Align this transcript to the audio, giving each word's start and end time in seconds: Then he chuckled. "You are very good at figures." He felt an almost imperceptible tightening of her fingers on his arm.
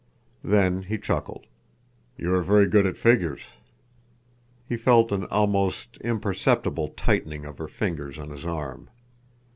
Then 0.43 0.81
he 0.81 0.97
chuckled. 0.97 1.45
"You 2.17 2.33
are 2.33 2.41
very 2.41 2.65
good 2.65 2.87
at 2.87 2.97
figures." 2.97 3.41
He 4.67 4.75
felt 4.75 5.11
an 5.11 5.25
almost 5.25 5.97
imperceptible 5.97 6.87
tightening 6.87 7.45
of 7.45 7.59
her 7.59 7.67
fingers 7.67 8.17
on 8.17 8.31
his 8.31 8.43
arm. 8.43 8.89